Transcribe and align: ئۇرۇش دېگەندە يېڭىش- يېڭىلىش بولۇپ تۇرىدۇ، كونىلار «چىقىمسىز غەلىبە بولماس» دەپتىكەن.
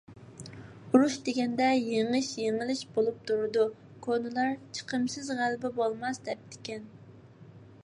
ئۇرۇش 0.93 1.17
دېگەندە 1.27 1.67
يېڭىش- 1.79 2.29
يېڭىلىش 2.45 2.81
بولۇپ 2.95 3.21
تۇرىدۇ، 3.31 3.67
كونىلار 4.07 4.57
«چىقىمسىز 4.79 5.31
غەلىبە 5.43 5.75
بولماس» 5.79 6.23
دەپتىكەن. 6.31 6.93